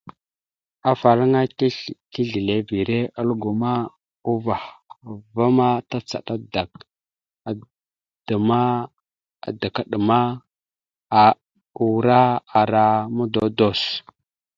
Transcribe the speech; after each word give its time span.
Afalaŋana 0.91 1.39
tislevere 2.13 2.99
aləgo, 3.19 3.51
uvah 4.31 4.63
a 5.45 5.47
ma 5.57 5.69
tacaɗ 5.89 6.27
adak, 6.35 6.71
adəma, 9.87 10.21
ura, 11.89 12.21
ara 12.61 12.85
mododos. 13.15 13.81